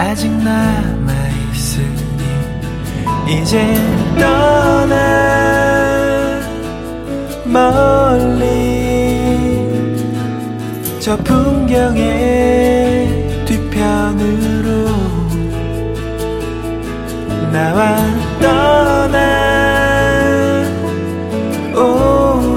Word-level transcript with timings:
아직 0.00 0.32
남아있으니 0.32 1.84
이제 3.28 3.62
떠나 4.18 4.96
멀리 7.44 8.40
저 11.00 11.14
풍경의 11.18 12.14
뒤편으로 13.44 14.88
나와 17.52 17.98
떠나 18.40 19.18
오늘 21.74 22.56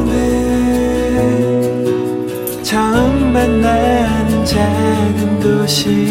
처음 2.63 3.33
만나는 3.33 4.45
작은 4.45 5.41
도시 5.41 6.02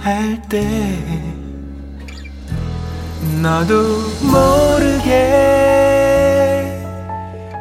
할 0.00 0.40
때 0.48 0.64
너도 3.42 3.74
모르게 4.22 5.10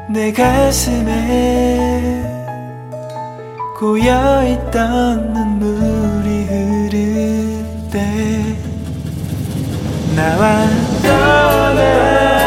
내 0.09 0.31
가슴에 0.31 2.23
고여있던 3.79 5.33
눈물이 5.33 6.45
흐를 6.45 7.89
때 7.91 8.55
나와 10.15 10.67
떠나 11.01 12.42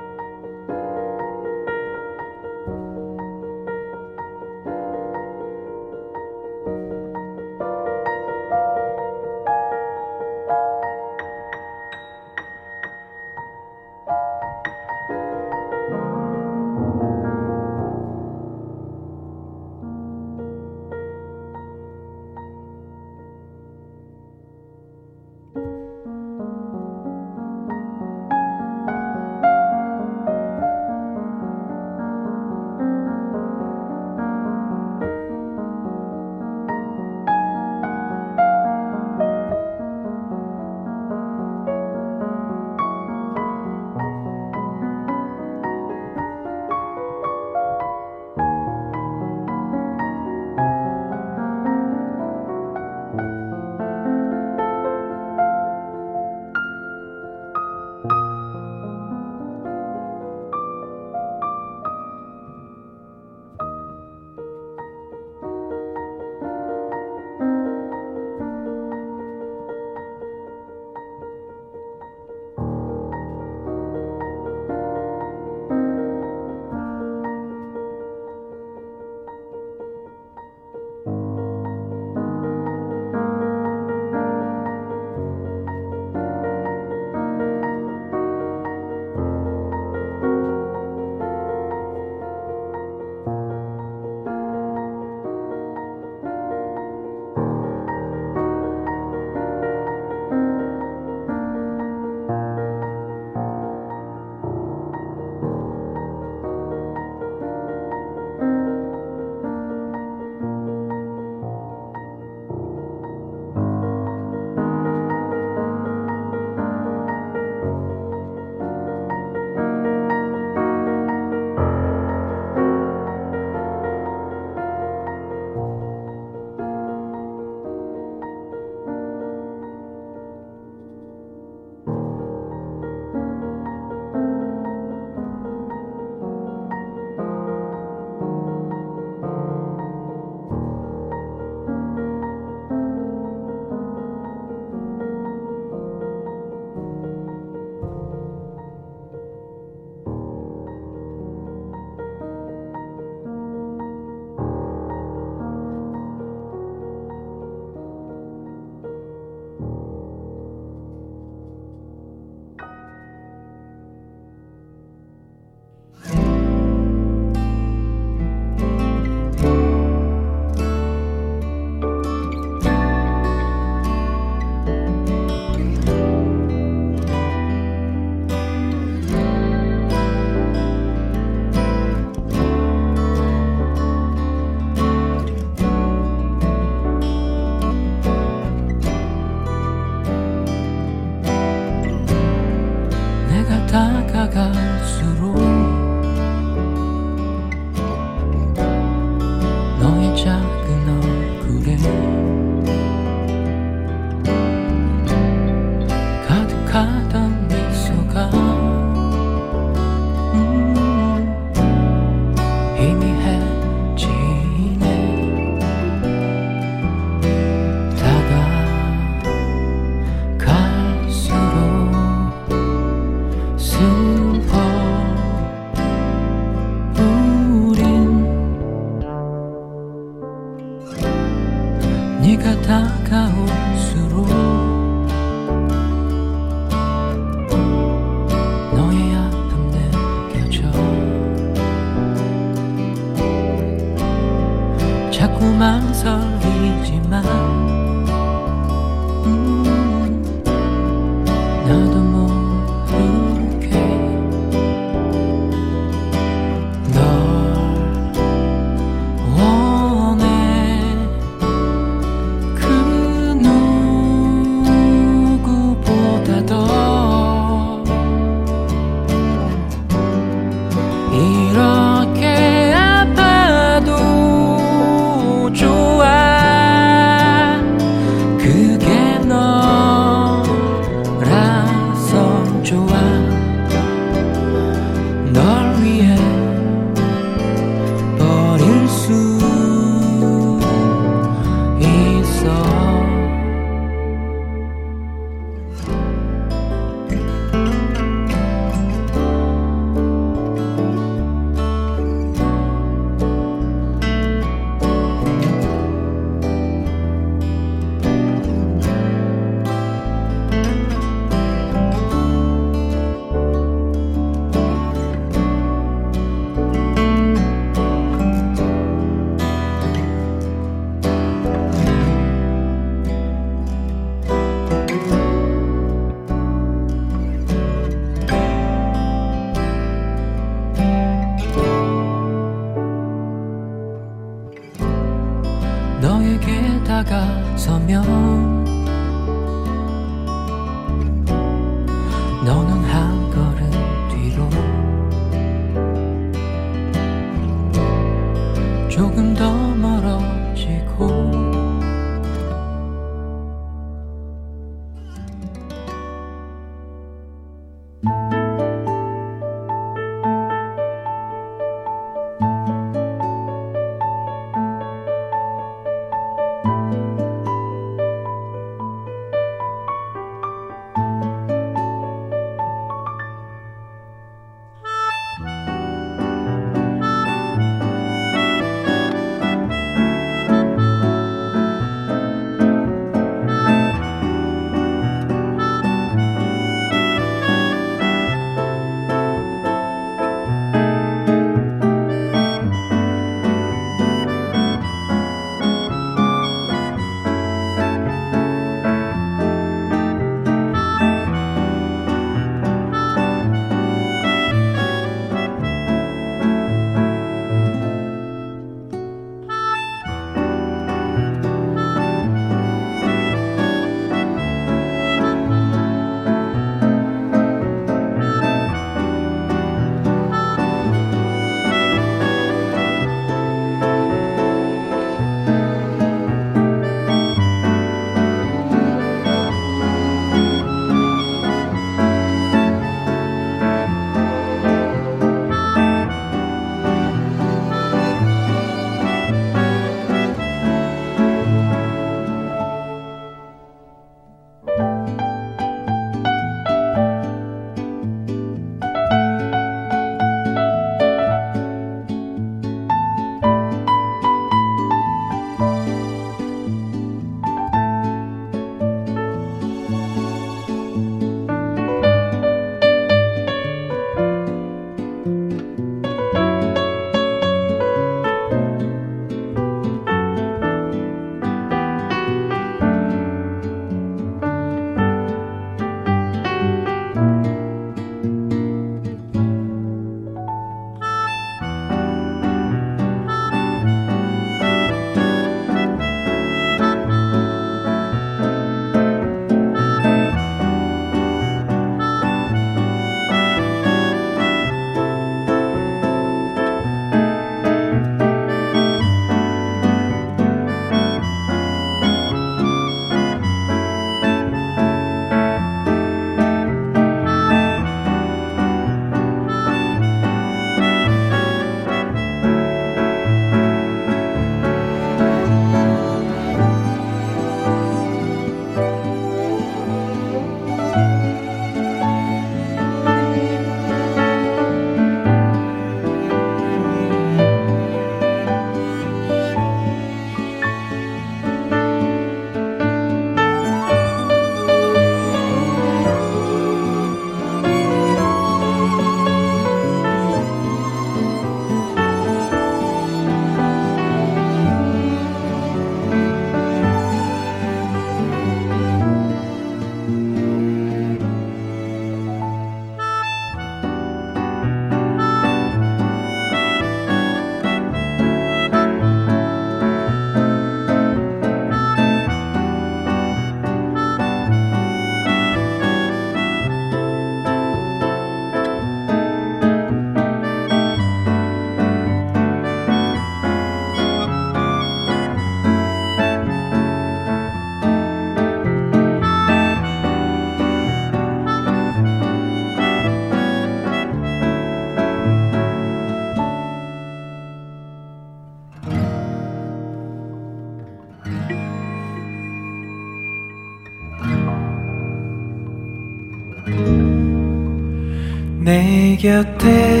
곁에 599.21 600.00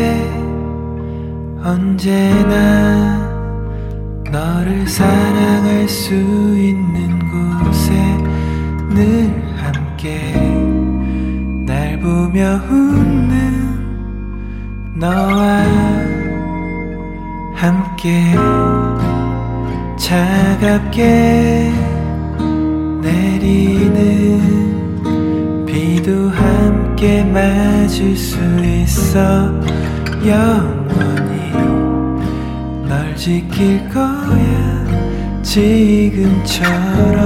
지금처럼 35.51 37.19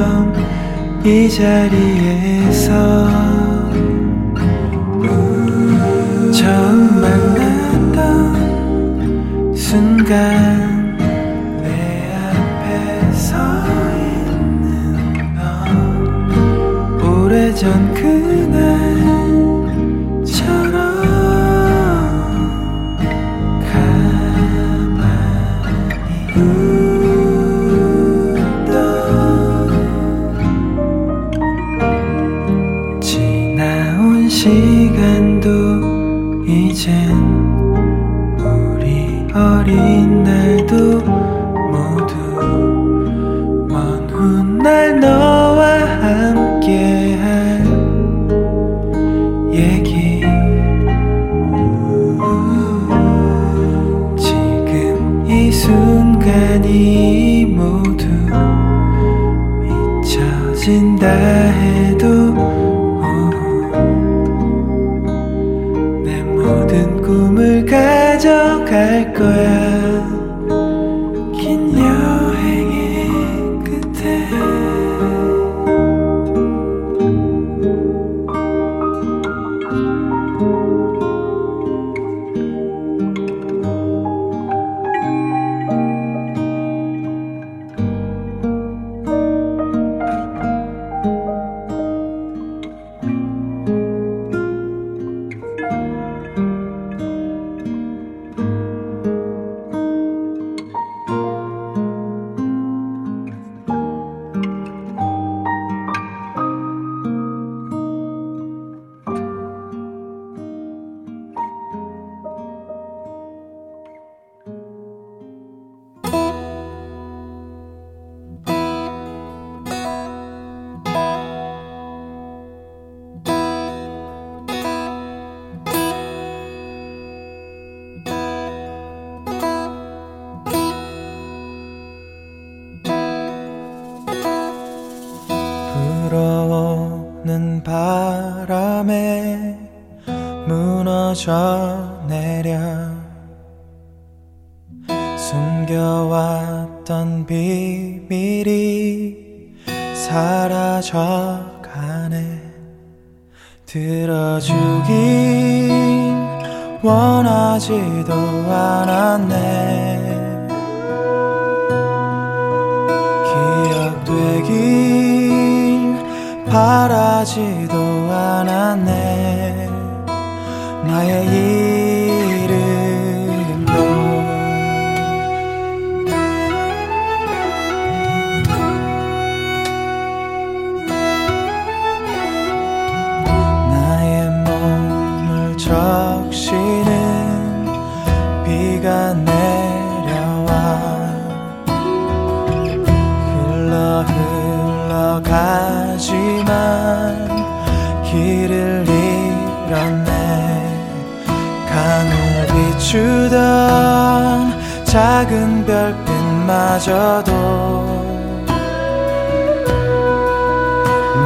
이 1.05 1.30
자리에서 1.30 2.71
처음 6.34 7.01
만났던 7.01 7.93
순간 9.55 10.97
내 11.61 12.11
앞에 12.15 13.11
서 13.11 13.38
있는 13.95 15.36
너. 15.36 15.43
오래전 17.07 17.93
그날 17.93 18.74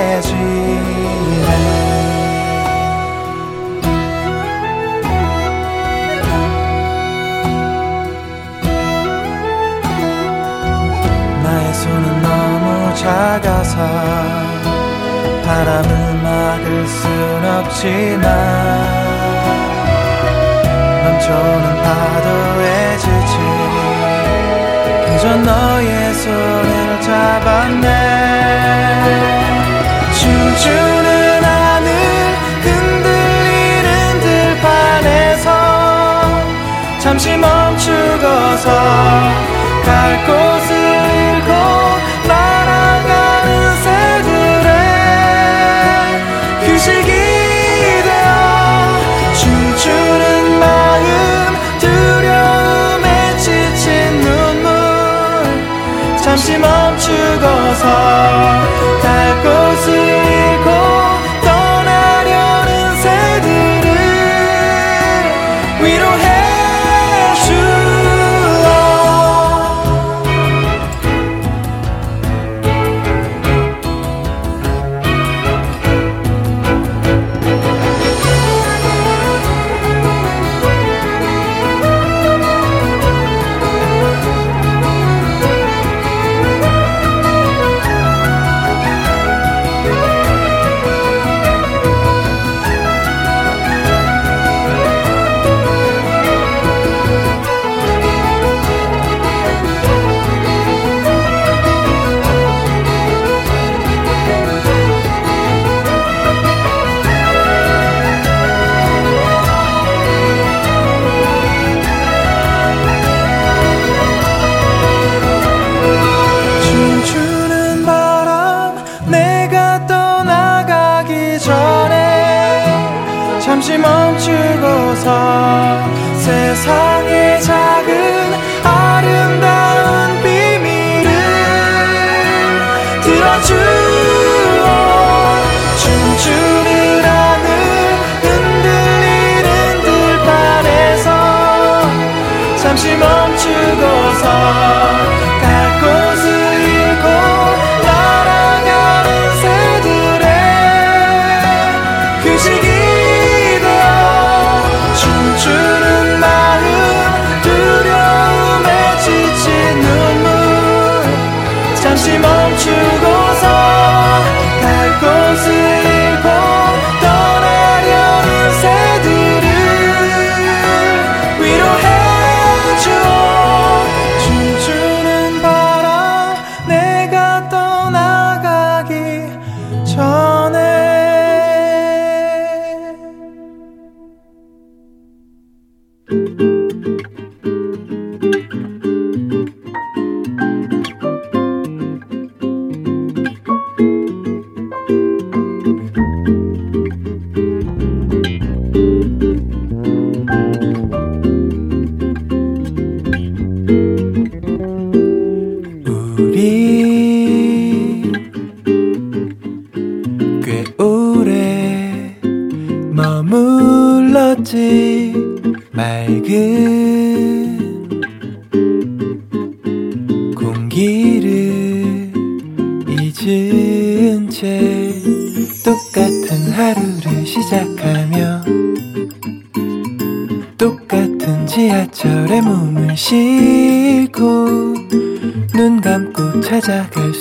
나의 11.42 11.74
손은 11.74 12.22
너무 12.22 12.94
작아서 12.94 13.76
바람을 15.44 16.22
막을 16.22 16.86
순 16.86 17.10
없지만 17.44 19.01
넘쳐오는 21.22 21.82
파도에 21.82 22.96
지친 22.98 23.38
그저 25.06 25.36
너의 25.36 26.14
손을 26.14 27.00
잡았네. 27.00 27.86
춤추는 30.14 31.44
하늘 31.44 31.88
흔들리는 32.62 34.20
들판에서 34.20 35.48
잠시 36.98 37.36
멈추고서 37.36 38.68
갈 39.84 40.26
곳을 40.26 40.82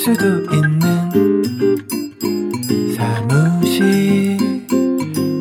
수도 0.03 0.25
있는 0.51 0.89
사무실 2.95 4.35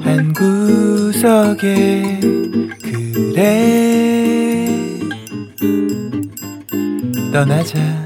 한 0.03 0.35
구석에 0.35 2.21
그래. 2.83 4.69
떠나자. 7.33 8.00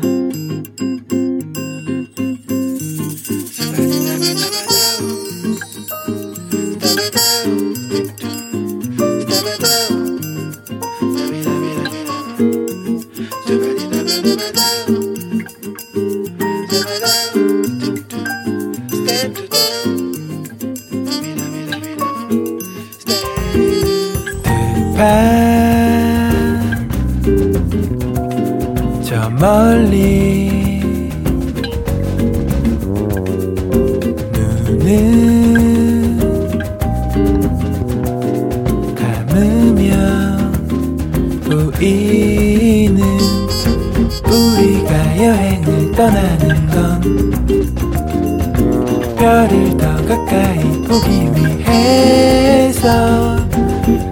해서 51.75 53.37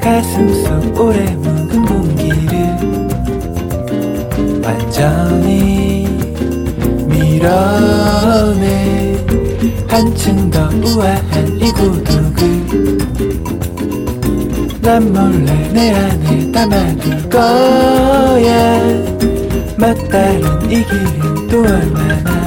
가슴 0.01 0.53
속 0.65 1.01
오래 1.01 1.21
묵은 1.37 1.87
공기를 1.87 2.53
완전히 4.65 6.09
밀어내. 7.07 8.83
한층 9.89 10.51
더 10.51 10.69
우아한 10.85 11.61
이 11.61 11.71
고독을 11.71 12.99
난 14.81 15.13
몰래 15.13 15.53
내 15.73 15.93
안에 15.93 16.51
담아둘 16.51 17.29
거야. 17.29 18.81
맞다른 19.77 20.71
이 20.71 20.83
길은 20.85 21.49
또 21.49 21.61
얼마나 21.61 22.42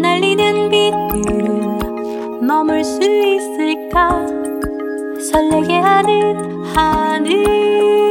날리는 0.00 0.70
빛을 0.70 2.40
머물 2.46 2.84
수 2.84 3.00
있을까? 3.02 4.26
설레게 5.30 5.74
하는 5.74 6.64
하늘. 6.74 8.09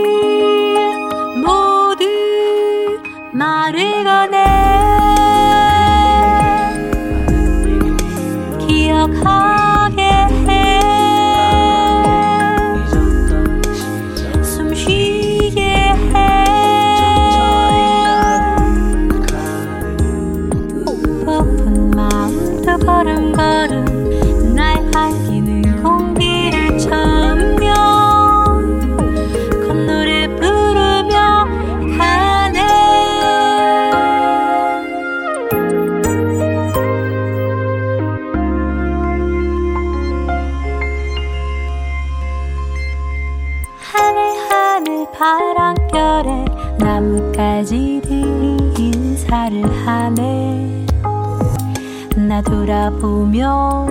바라보며 52.90 53.88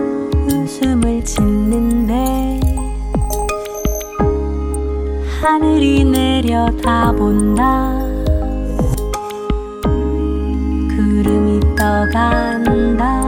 웃음을 0.51 1.25
짓는데 1.25 2.61
하늘이 5.41 6.05
내려다본다. 6.05 7.63
구름이 10.89 11.61
떠간다. 11.77 13.28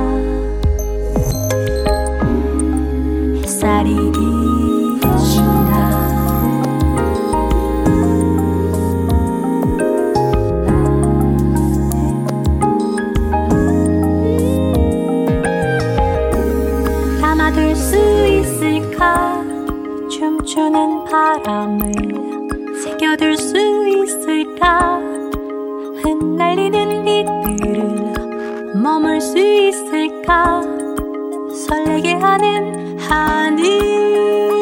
바람을 21.11 21.93
새겨둘 22.83 23.37
수 23.37 23.57
있을까? 23.89 25.01
흩날리는 26.03 27.09
이들을 27.09 28.75
머물 28.81 29.21
수 29.21 29.37
있을까? 29.37 30.63
설레게 31.67 32.15
하는 32.15 32.97
하늘. 33.01 34.60